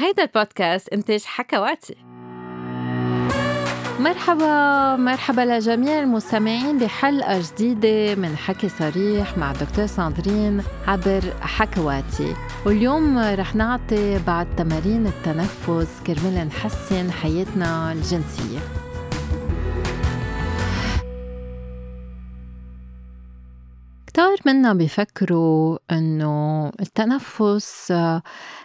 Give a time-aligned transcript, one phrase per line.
[0.00, 1.96] هيدا البودكاست إنتاج حكواتي.
[4.00, 12.34] مرحبا مرحبا لجميع المستمعين بحلقة جديدة من حكي صريح مع دكتور ساندرين عبر حكواتي.
[12.66, 18.58] واليوم رح نعطي بعض تمارين التنفس كرمال نحسن حياتنا الجنسية.
[24.46, 27.92] منا بيفكروا إنه التنفس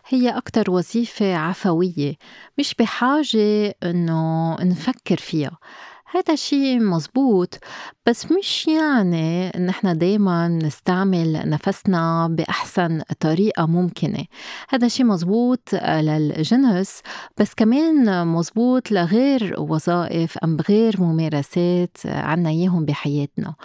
[0.08, 2.16] هي أكتر وظيفة عفوية
[2.60, 5.58] مش بحاجة إنه نفكر فيها.
[6.16, 7.60] هذا شيء مزبوط
[8.06, 14.26] بس مش يعني إن إحنا دايما نستعمل نفسنا بأحسن طريقة ممكنة.
[14.70, 17.02] هذا شيء مزبوط للجنس
[17.38, 23.56] بس كمان مزبوط لغير وظائف أم بغير ممارسات عنا إياهم بحياتنا.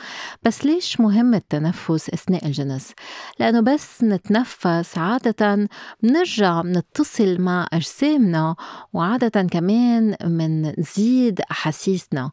[0.43, 2.93] بس ليش مهم التنفس أثناء الجنس
[3.39, 5.69] لأنه بس نتنفس عادة
[6.03, 8.57] بنرجع بنتصل مع أجسامنا
[8.93, 12.31] وعادة كمان منزيد أحاسيسنا.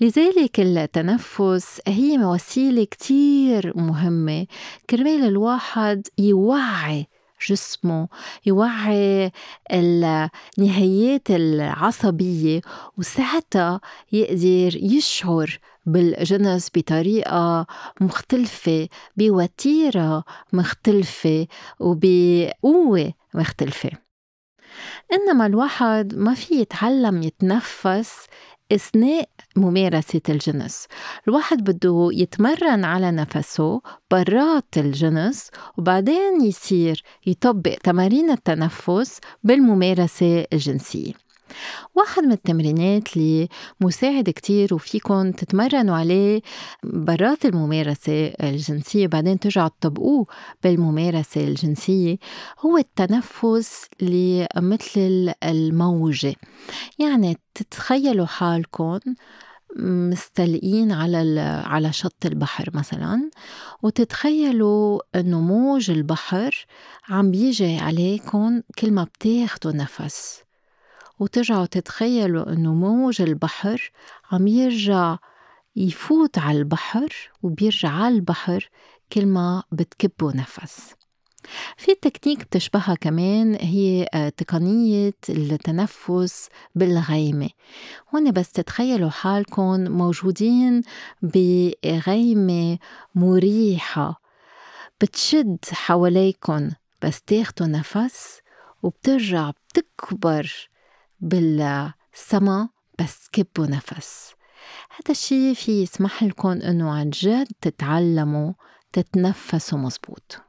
[0.00, 4.46] لذلك التنفس هي وسيلة كتير مهمة.
[4.90, 7.06] كرمال الواحد يوعي
[7.48, 8.08] جسمه
[8.46, 9.32] يوعي
[9.72, 12.60] النهايات العصبية
[12.98, 13.80] وساعتها
[14.12, 17.66] يقدر يشعر بالجنس بطريقة
[18.00, 21.46] مختلفة بوتيرة مختلفة
[21.80, 23.90] وبقوة مختلفة.
[25.12, 28.26] إنما الواحد ما في يتعلم يتنفس
[28.74, 30.86] إثناء ممارسة الجنس.
[31.28, 33.80] الواحد بده يتمرن على نفسه
[34.10, 41.23] برات الجنس وبعدين يصير يطبق تمارين التنفس بالممارسة الجنسية.
[41.94, 43.48] واحد من التمرينات اللي
[43.80, 46.40] مساعد كتير وفيكن تتمرنوا عليه
[46.84, 50.26] برات الممارسة الجنسية بعدين ترجعوا تطبقوه
[50.62, 52.16] بالممارسة الجنسية
[52.60, 56.34] هو التنفس اللي مثل الموجة.
[56.98, 59.00] يعني تتخيلوا حالكم
[59.76, 63.30] مستلقين على على شط البحر مثلا
[63.82, 66.66] وتتخيلوا إنه موج البحر
[67.08, 70.43] عم بيجي عليكم كل ما بتاخدوا نفس.
[71.18, 73.92] وترجعوا تتخيلوا إنه موج البحر
[74.32, 75.16] عم يرجع
[75.76, 77.08] يفوت على البحر
[77.42, 78.68] وبيرجع على البحر
[79.12, 80.94] كل ما بتكبوا نفس.
[81.76, 87.50] في تكنيك بتشبهها كمان هي آه، تقنية التنفس بالغيمة.
[88.14, 90.82] هون بس تتخيلوا حالكم موجودين
[91.22, 92.78] بغيمة
[93.14, 94.20] مريحة
[95.00, 96.70] بتشد حواليكم
[97.02, 98.40] بس تاخدوا نفس
[98.82, 100.68] وبترجع بتكبر
[101.24, 102.68] بالسما
[103.00, 104.34] بس كبوا نفس.
[104.90, 108.52] هذا الشيء في يسمح لكم إنه عن جد تتعلموا
[108.92, 110.40] تتنفسوا مزبوط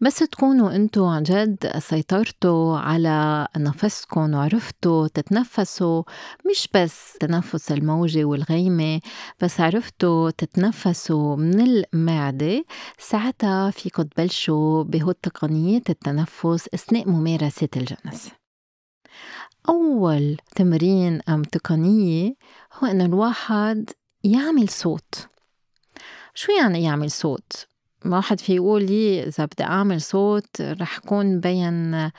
[0.00, 6.02] بس تكونوا انتو عن جد سيطرتوا على نفسكم وعرفتوا تتنفسوا
[6.50, 9.00] مش بس تنفس الموجة والغيمة
[9.40, 12.64] بس عرفتوا تتنفسوا من المعدة.
[12.98, 18.43] ساعتها فيكم تبلشوا بهو تقنيات التنفس أثناء ممارسة الجنس.
[19.68, 22.34] أول تمرين أم تقنية
[22.72, 23.90] هو إنه الواحد
[24.24, 25.28] يعمل صوت
[26.34, 27.66] شو يعني يعمل صوت؟
[28.06, 32.10] واحد في يقول لي إذا بدي أعمل صوت رح كون بين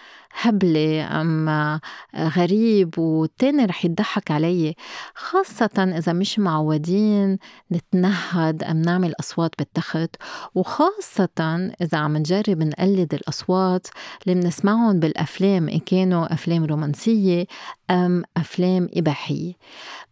[0.41, 1.79] هبلة أم
[2.15, 4.75] غريب والتاني رح يضحك علي.
[5.15, 7.37] خاصة إذا مش معودين
[7.71, 10.15] نتنهد أم نعمل أصوات بالتخت.
[10.55, 13.87] وخاصة إذا عم نجرب نقلد الأصوات
[14.27, 17.45] اللي بنسمعهم بالأفلام إن كانوا أفلام رومانسية
[17.91, 19.53] أم أفلام إباحية.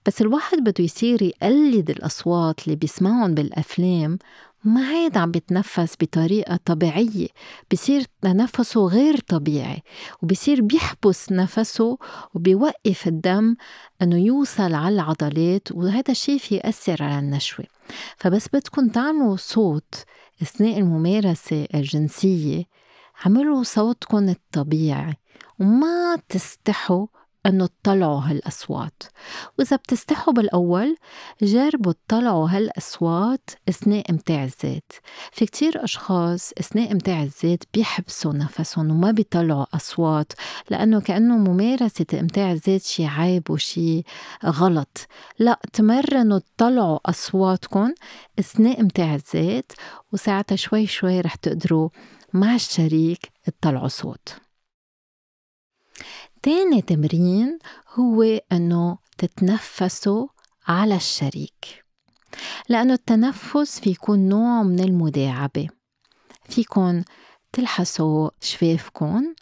[0.06, 4.20] بس الواحد بده يصير يقلد الأصوات اللي بيسمعهم بالأفلام
[4.64, 7.28] ما عاد عم بيتنفس بطريقة طبيعية
[7.72, 9.84] بصير تنفسه غير طبيعي
[10.22, 11.98] وبصير بيحبس نفسه
[12.34, 13.56] وبيوقف الدم
[14.02, 17.66] إنه يوصل على العضلات وهذا الشيء يأثر على النشوة.
[18.18, 19.96] فبس بدكم تعملوا صوت
[20.42, 22.64] أثناء الممارسة الجنسية
[23.26, 25.14] عملوا صوتكم الطبيعي
[25.60, 27.08] وما تستحوا
[27.46, 29.04] أنه تطلعوا هالأصوات.
[29.60, 30.98] وإذا بتستحوا بالأول
[31.42, 34.94] جربوا تطلعوا هالأصوات أثناء إمتاع الزيت.
[35.32, 40.34] في كتير أشخاص أثناء إمتاع الزيت بيحبسوا نفسهم وما بيطلعوا أصوات
[40.70, 44.04] لأنه كأنه ممارسة إمتاع الزيت شي عيب وشي
[44.46, 45.08] غلط.
[45.40, 47.94] لا تمرنوا تطلعوا أصواتكم
[48.40, 49.72] أثناء إمتاع الزيت
[50.12, 51.90] وساعتها شوي شوي رح تقدروا
[52.34, 54.36] مع الشريك تطلعوا صوت.
[56.44, 57.60] تاني تمرين
[57.94, 60.28] هو إنه تتنفسوا
[60.68, 61.86] على الشريك.
[62.70, 65.68] لأنه التنفس في يكون نوع من المداعبة.
[66.50, 67.04] فيكن
[67.54, 69.36] تلحسوا شفافكن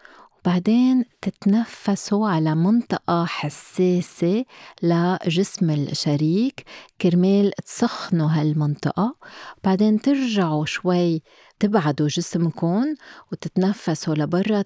[0.46, 4.46] بعدين تتنفسوا على منطقة حساسة
[4.84, 6.66] لجسم الشريك.
[7.02, 9.16] كرمال تسخنوا هالمنطقة.
[9.64, 11.22] بعدين ترجعوا شوي
[11.60, 12.96] تبعدوا جسمكم
[13.32, 14.64] وتتنفسوا لبرا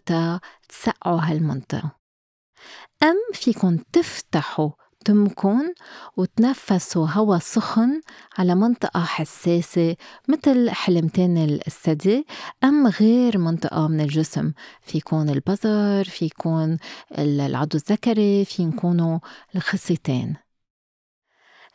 [0.69, 2.04] تسقعوا هالمنطقة.
[3.03, 4.69] أم فيكن تفتحوا
[5.05, 5.73] تمكن
[6.17, 8.01] وتنفسوا هوا سخن
[8.37, 9.95] على منطقة حساسة
[10.27, 12.25] مثل حلمتين الثدي؟
[12.63, 16.77] أم غير منطقة من الجسم؟ في يكون البظر في يكون
[17.17, 19.19] العضو الذكري في يكونوا
[19.55, 20.35] الخصيتين؟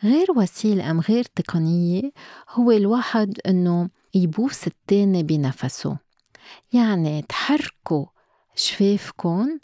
[0.04, 2.12] غير وسيلة أم غير تقنية
[2.50, 5.98] هو الواحد إنه يبوس التاني بنفسه.
[6.72, 8.06] يعني تحركوا
[8.54, 9.58] شفافكن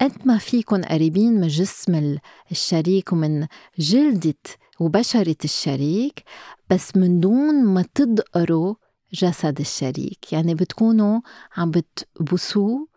[0.00, 2.18] قد ما فيكن قريبين من جسم
[2.50, 3.46] الشريك ومن
[3.78, 4.34] جلدة
[4.80, 6.22] وبشرة الشريك
[6.70, 8.74] بس من دون ما تدقروا
[9.12, 10.32] جسد الشريك.
[10.32, 11.20] يعني بتكونوا
[11.56, 12.88] عم بتبوسوه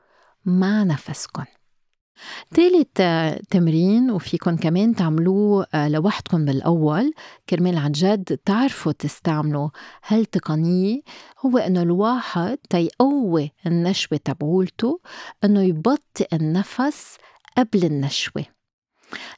[0.45, 1.45] مع نفسكن.
[2.53, 3.01] تالت
[3.49, 7.13] تمرين وفيكن كمان تعملوه آه، لوحدكم بالأول.
[7.49, 9.69] كرمال عن جد تعرفوا تستعملوا
[10.07, 11.01] هالتقنية
[11.45, 14.99] هو إنه الواحد تيقوي النشوة تبعولته
[15.43, 17.17] إنه يبطئ النفس
[17.57, 18.45] قبل النشوة.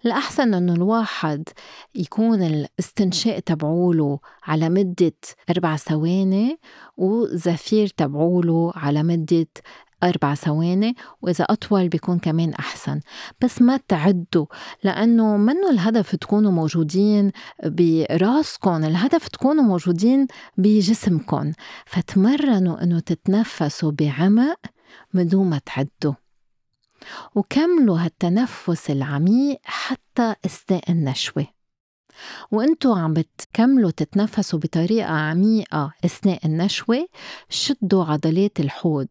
[0.05, 1.49] الأحسن إنه الواحد
[1.95, 5.13] يكون الاستنشاق تبعوله على مدة
[5.49, 6.59] أربع ثواني
[6.97, 9.47] وزفير تبعوله على مدة
[10.03, 12.99] أربع ثواني وإذا أطول بيكون كمان أحسن.
[13.41, 14.45] بس ما تعدوا
[14.83, 17.31] لأنه منه الهدف تكونوا موجودين
[17.63, 20.27] براسكم؟ الهدف تكونوا موجودين
[20.57, 21.51] بجسمكم.
[21.85, 24.59] فتمرنوا أنه تتنفسوا بعمق
[25.13, 26.13] بدون ما تعدوا.
[27.35, 31.60] وكملوا هالتنفس العميق حتى أثناء النشوة.
[32.51, 37.07] وانتو عم بتكملوا تتنفسوا بطريقة عميقة أثناء النشوة
[37.49, 39.07] شدوا عضلات الحوض.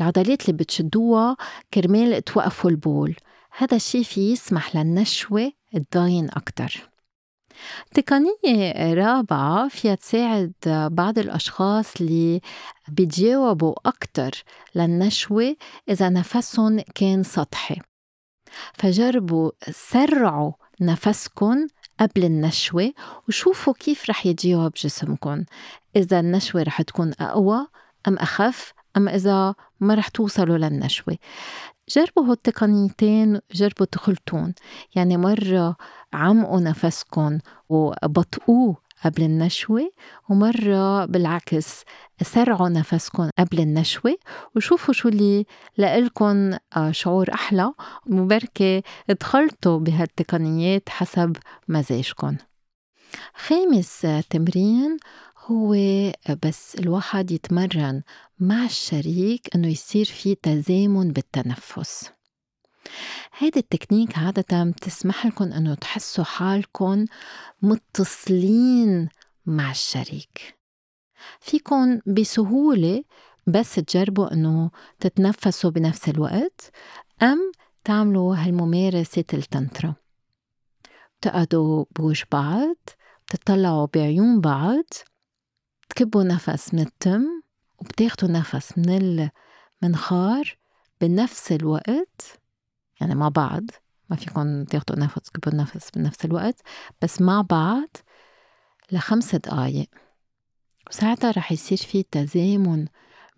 [0.00, 1.36] العضلات اللي بتشدوها
[1.74, 3.16] كرمال توقفوا البول.
[3.56, 5.52] هذا الشي في يسمح للنشوة
[5.90, 6.90] تضاين أكتر.
[7.94, 10.52] تقنية رابعة فيها تساعد
[10.92, 12.40] بعض الأشخاص اللي
[12.88, 14.30] بيتجاوبوا أكتر
[14.74, 15.56] للنشوة
[15.88, 17.80] إذا نفسهم كان سطحي.
[18.74, 21.66] فجربوا سرعوا نفسكن
[22.00, 22.92] قبل النشوة
[23.28, 25.44] وشوفوا كيف رح يتجاوب جسمكم
[25.96, 27.66] إذا النشوة رح تكون أقوى
[28.08, 31.16] أم أخف أم إذا ما رح توصلوا للنشوة.
[31.88, 34.54] جربوا هالتقنيتين جربوا تخلطون.
[34.94, 35.76] يعني مرة
[36.12, 37.38] عمقوا نفسكم
[37.68, 39.90] وبطئوه قبل النشوة
[40.30, 41.84] ومرة بالعكس
[42.22, 44.16] سرعوا نفسكم قبل النشوة
[44.56, 45.46] وشوفوا شو اللي
[45.76, 47.72] لإلكن آه، شعور أحلى
[48.06, 48.82] وبركة
[49.20, 51.36] تخلطوا بهالتقنيات حسب
[51.68, 52.36] مزاجكم
[53.34, 54.96] خامس تمرين
[55.46, 55.76] هو
[56.42, 58.02] بس الواحد يتمرن
[58.40, 62.13] مع الشريك إنه يصير في تزامن بالتنفس.
[63.38, 67.04] هيدي التكنيك عادة بتسمح لكم إنه تحسوا حالكم
[67.62, 69.08] متصلين
[69.46, 70.58] مع الشريك.
[71.40, 73.04] فيكن بسهولة
[73.46, 74.70] بس تجربوا إنه
[75.00, 76.70] تتنفسوا بنفس الوقت
[77.22, 77.52] أم
[77.84, 79.94] تعملوا هالممارسة التنترا
[81.20, 82.76] بتقعدوا بوجه بعض
[83.26, 84.84] بتطلعوا بعيون بعض
[85.88, 87.42] تكبوا نفس من التم
[87.78, 89.30] وبتاخدوا نفس من
[89.82, 90.58] المنخار
[91.00, 92.40] بنفس الوقت.
[93.00, 93.62] يعني مع بعض
[94.10, 96.60] ما فيكم تاخدوا نفس تكبوا النفس بنفس الوقت
[97.02, 97.88] بس مع بعض
[98.92, 99.88] لخمس دقايق.
[100.90, 102.86] وساعتها رح يصير في تزامن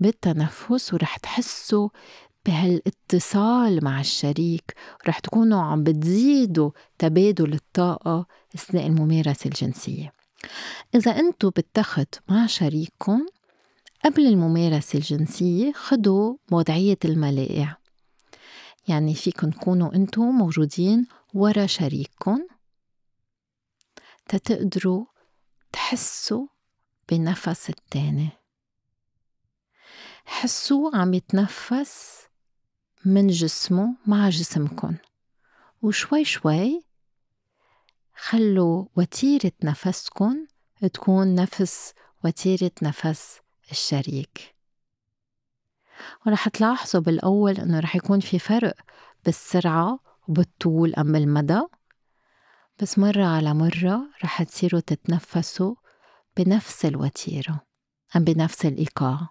[0.01, 1.89] بالتنفس ورح تحسوا
[2.47, 10.13] بهالاتصال مع الشريك ورح تكونوا عم بتزيدوا تبادل الطاقة أثناء الممارسة الجنسية.
[10.95, 13.27] إذا أنتوا بالتخت مع شريككم
[14.05, 17.77] قبل الممارسة الجنسية خدوا وضعية الملاقع
[18.89, 22.47] يعني فيكن تكونوا أنتوا موجودين ورا شريككم
[24.29, 25.05] تتقدروا
[25.73, 26.47] تحسوا
[27.09, 28.29] بنفس التاني.
[30.25, 32.23] حسوا عم يتنفس
[33.05, 34.97] من جسمه مع جسمكن
[35.83, 36.83] وشوي شوي
[38.17, 40.47] خلوا وتيرة نفسكن
[40.93, 41.93] تكون نفس
[42.25, 43.41] وتيرة نفس
[43.71, 44.56] الشريك.
[46.27, 48.75] ورح تلاحظوا بالأول إنه رح يكون في فرق
[49.25, 49.99] بالسرعة
[50.29, 51.61] وبالطول أم بالمدى.
[52.83, 55.75] بس مرة على مرة رح تصيروا تتنفسوا
[56.37, 57.61] بنفس الوتيرة
[58.17, 59.29] أم بنفس الإيقاع.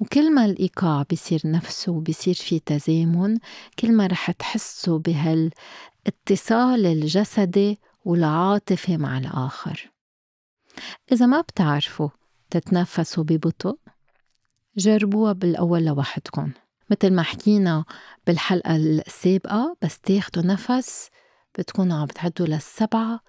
[0.00, 3.38] وكل ما الإيقاع بيصير نفسه وبيصير في تزامن
[3.78, 9.90] كل ما رح تحسوا بهالاتصال الجسدي والعاطفي مع الآخر.
[11.12, 12.08] إذا ما بتعرفوا
[12.50, 13.78] تتنفسوا ببطء
[14.76, 16.52] جربوها بالأول لوحدكم.
[16.90, 17.84] متل ما حكينا
[18.26, 21.10] بالحلقة السابقة بس تاخدوا نفس
[21.58, 23.20] بتكونوا عم بتعدوا للسبعة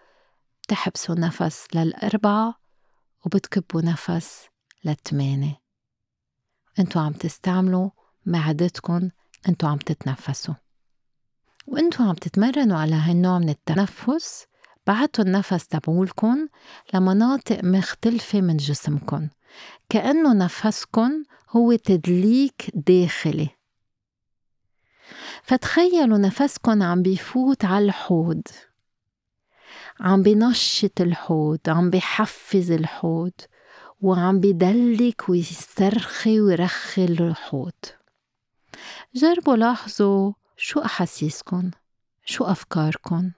[0.63, 2.55] بتحبسوا نفس للأربعة
[3.25, 4.47] وبتكبوا نفس
[4.85, 5.61] للثمانية.
[6.79, 7.89] أنتوا عم تستعملوا
[8.25, 9.11] معدتكن
[9.49, 10.53] أنتوا عم تتنفسوا.
[11.67, 14.45] وانتوا عم تتمرنوا على هالنوع من التنفس
[14.87, 16.47] بعتوا النفس تبعولكن
[16.93, 19.29] لمناطق مختلفة من جسمكن
[19.89, 23.49] كأنه نفسكن هو تدليك داخلي.
[25.43, 28.41] فتخيلوا نفسكن عم بيفوت على الحوض
[29.99, 33.31] عم بنشط الحوض عم بحفز الحوض
[34.01, 37.73] وعم بدلك ويسترخي ويرخي الحوض.
[39.15, 41.71] جربوا لاحظوا شو أحاسيسكن
[42.25, 43.31] شو أفكاركن.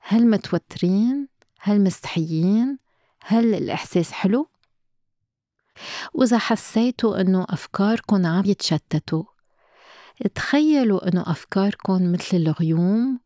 [0.00, 1.28] هل متوترين؟
[1.60, 2.78] هل مستحيين؟
[3.20, 4.48] هل الإحساس حلو؟
[6.14, 9.24] وإذا حسيتوا إنه أفكاركن عم يتشتتوا
[10.34, 13.20] تخيلوا إنه أفكاركن مثل الغيوم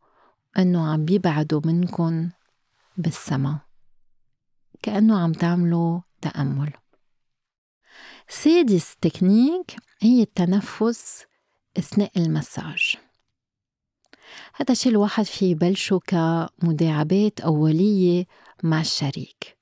[0.59, 2.31] إنه عم بيبعدوا منكن
[2.97, 3.59] بالسما
[4.83, 6.73] كأنه عم تعملوا تأمل.
[8.29, 11.25] سادس تكنيك هي التنفس
[11.79, 12.97] أثناء المساج.
[14.55, 18.27] هذا الشيء الواحد في يبلشوا كمداعبات أولية
[18.63, 19.56] مع الشريك.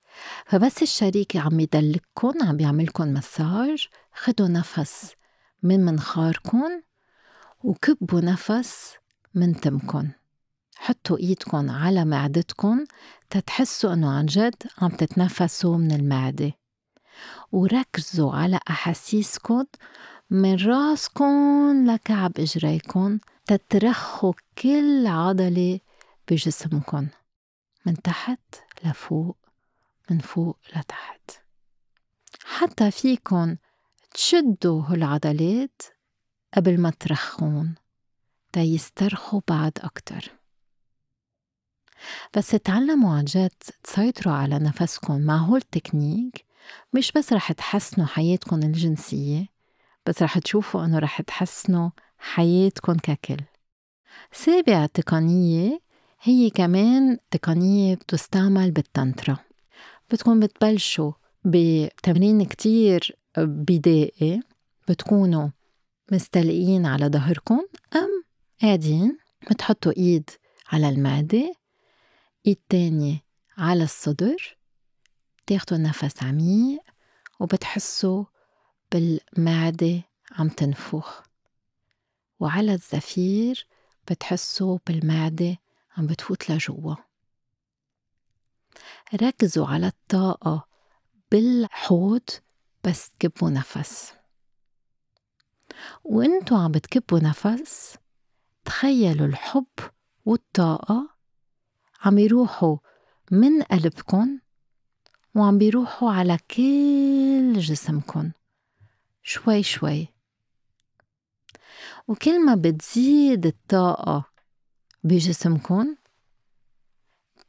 [0.46, 5.14] فبس الشريك عم يدلكن عم بيعملكن مساج خدوا نفس
[5.62, 6.82] من منخاركن
[7.64, 8.94] وكبوا نفس
[9.34, 10.10] من تمكن.
[10.76, 12.84] حطوا ايدكن على معدتكن
[13.30, 16.52] تتحسوا انه عن جد عم تتنفسوا من المعدة.
[17.52, 19.64] وركزوا على أحاسيسكن
[20.30, 25.80] من راسكن لكعب إجريكن تترخوا كل عضلة
[26.30, 27.08] بجسمكن
[27.86, 28.40] من تحت
[28.84, 29.43] لفوق.
[30.10, 31.30] من فوق لتحت.
[32.44, 33.56] حتى فيكن
[34.14, 35.82] تشدوا هالعضلات
[36.56, 37.74] قبل ما ترخون
[38.52, 40.32] تيسترخوا بعد أكتر.
[42.36, 46.44] بس تعلموا عن جد تسيطروا على نفسكم مع هول التكنيك.
[46.92, 49.46] مش بس رح تحسنوا حياتكم الجنسية
[50.06, 53.44] بس رح تشوفوا إنه رح تحسنوا حياتكم ككل.
[54.32, 55.80] سابع تقنية
[56.22, 59.36] هي كمان تقنية بتستعمل بالتنترا
[60.14, 61.12] بتكون بتبلشوا
[61.44, 64.40] بتمرين كتير بدائي
[64.88, 65.48] بتكونوا
[66.12, 67.60] مستلقين على ظهركم
[67.96, 68.24] أم
[68.62, 69.18] قاعدين
[69.50, 70.30] بتحطوا إيد
[70.72, 71.54] على المعدة
[72.46, 73.24] إيد تانية
[73.58, 74.56] على الصدر
[75.46, 76.82] بتاخدوا نفس عميق
[77.40, 78.24] وبتحسوا
[78.92, 81.22] بالمعدة عم تنفخ.
[82.40, 83.66] وعلى الزفير
[84.10, 85.56] بتحسوا بالمعدة
[85.96, 86.94] عم بتفوت لجوا.
[89.22, 90.66] ركزوا على الطاقة
[91.30, 92.22] بالحوض
[92.84, 94.12] بس تكبوا نفس.
[96.04, 97.96] وانتوا عم بتكبوا نفس
[98.64, 99.66] تخيلوا الحب
[100.24, 101.08] والطاقة
[102.04, 102.76] عم يروحوا
[103.30, 104.38] من قلبكن
[105.34, 108.32] وعم بيروحوا على كل جسمكن.
[109.22, 110.08] شوي شوي.
[112.08, 114.24] وكل ما بتزيد الطاقة
[115.04, 115.96] بجسمكن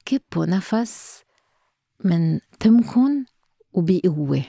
[0.05, 1.23] كبوا نفس
[2.03, 3.25] من تمكن
[3.73, 4.45] وبقوة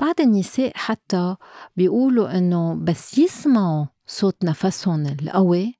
[0.00, 1.36] بعض النساء حتى
[1.76, 5.74] بيقولوا إنه بس يسمعوا صوت نفسهم القوي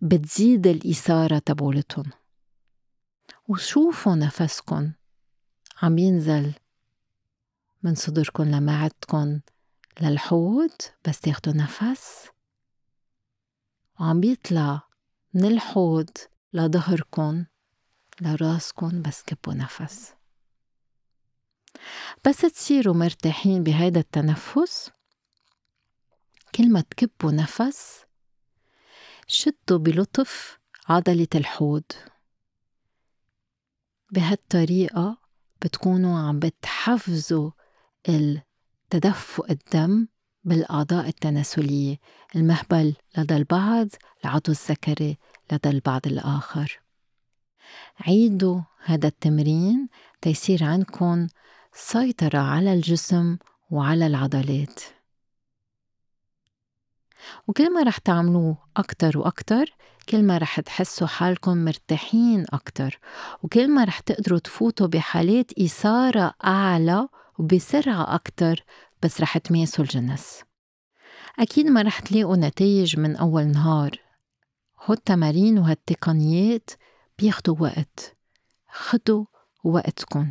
[0.00, 2.10] بتزيد الإثارة تبولتهم.
[3.48, 4.92] وشوفوا نفسكن
[5.82, 6.52] عم ينزل
[7.82, 9.40] من صدركن لمعدكن
[10.00, 10.72] للحوض
[11.08, 12.28] بس تاخدوا نفس.
[14.00, 14.82] وعم بيطلع
[15.34, 16.10] من الحوض
[16.52, 17.46] لظهركن
[18.20, 20.14] لراسكن بس كبوا نفس.
[22.26, 24.90] بس تصيروا مرتاحين بهيدا التنفس.
[26.54, 28.04] كل ما تكبوا نفس
[29.26, 31.84] شدوا بلطف عضلة الحوض.
[34.12, 35.18] بهالطريقة
[35.62, 37.50] بتكونوا عم بتحفزوا
[38.08, 40.08] التدفق الدم
[40.44, 41.98] بالأعضاء التناسلية
[42.36, 43.88] المهبل لدى البعض
[44.24, 45.18] العضو الذكري
[45.52, 46.80] لدى البعض الآخر.
[48.00, 49.88] عيدوا هذا التمرين
[50.20, 51.26] تيصير عندكم
[51.72, 53.36] سيطرة على الجسم
[53.70, 54.80] وعلى العضلات.
[57.48, 59.74] وكل ما رح تعملوه أكتر وأكتر
[60.08, 62.98] كل ما رح تحسوا حالكم مرتاحين أكتر
[63.42, 68.64] وكل ما رح تقدروا تفوتوا بحالات إثارة أعلى وبسرعة أكتر
[69.02, 70.42] بس رح تماسوا الجنس.
[71.38, 74.09] أكيد ما رح تلاقوا نتائج من أول نهار.
[74.84, 76.70] هالتمارين وهالتقنيات
[77.18, 78.16] بياخدوا وقت.
[78.72, 79.24] خدوا
[79.64, 80.26] وقتكن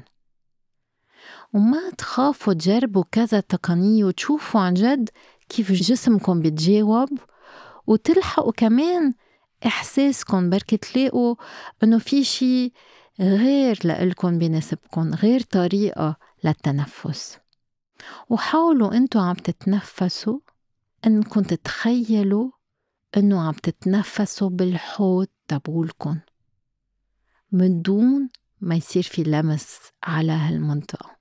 [1.54, 5.10] وما تخافوا تجربوا كذا تقنية وتشوفوا عن جد
[5.50, 7.10] كيف جسمكم بتجاوب
[7.88, 9.14] وتلحقوا كمان
[9.66, 11.36] إحساسكم بركي تلاقوا
[11.84, 12.74] إنه في شي
[13.20, 17.38] غير لإلكن بيناسبكن غير طريقة للتنفس.
[18.30, 20.40] وحاولوا إنتوا عم تتنفسوا
[21.08, 22.52] انكم تتخيلوا
[23.18, 26.20] إنه عم تتنفسوا بالحوض تبولكن
[27.52, 28.30] من دون
[28.62, 31.20] ما يصير في لمس على هالمنطقة.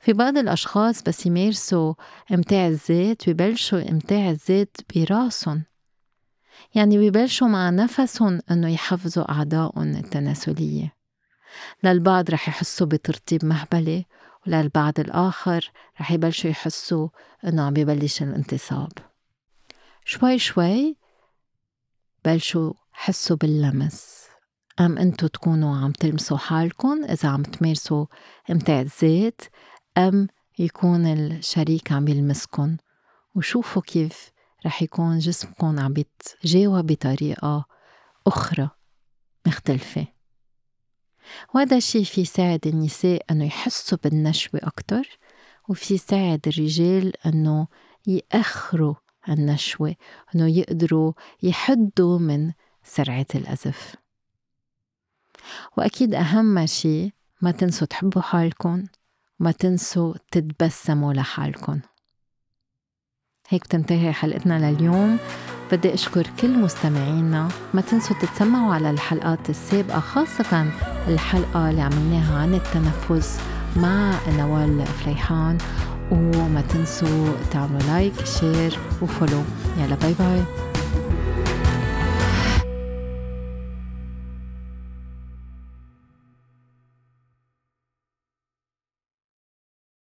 [0.00, 1.94] في بعض الأشخاص بس يمارسوا
[2.32, 5.64] إمتاع الذات ببلشوا إمتاع الذات براسهم.
[6.74, 10.94] يعني ببلشوا مع نفسهم إنه يحفزوا أعضائهم التناسلية.
[11.84, 14.04] للبعض رح يحسوا بترطيب مهبلة
[14.46, 15.70] وللبعض الآخر
[16.00, 17.08] رح يبلشوا يحسوا
[17.44, 18.92] إنه عم ببلش الانتصاب.
[20.08, 20.96] شوي شوي
[22.24, 24.24] بلشوا حسوا باللمس.
[24.80, 28.06] أم أنتو تكونوا عم تلمسوا حالكم إذا عم تمارسوا
[28.50, 29.40] إمتاع الذات
[29.98, 32.76] أم يكون الشريك عم يلمسكن؟
[33.34, 34.30] وشوفوا كيف
[34.66, 37.64] رح يكون جسمكم عم بيتجاوب بطريقة
[38.26, 38.70] أخرى
[39.46, 40.06] مختلفة.
[41.54, 45.18] وهذا الشي في يساعد النساء أنه يحسوا بالنشوة أكتر
[45.68, 47.66] وفي يساعد الرجال أنه
[48.06, 48.94] يأخروا
[49.30, 49.94] النشوة
[50.34, 52.52] أنه يقدروا يحدوا من
[52.84, 53.94] سرعة الأزف.
[55.76, 58.84] وأكيد أهم شي ما تنسوا تحبوا حالكم
[59.38, 61.80] ما تنسوا تتبسموا لحالكم.
[63.48, 65.18] هيك بتنتهي حلقتنا لليوم.
[65.72, 67.48] بدي أشكر كل مستمعينا.
[67.74, 70.72] ما تنسوا تتسمعوا على الحلقات السابقة خاصة
[71.08, 73.40] الحلقة اللي عملناها عن التنفس
[73.76, 75.58] مع نوال فليحان.
[76.10, 79.42] وما تنسوا تعملوا like share و follow.
[79.78, 80.67] يلا باي باي.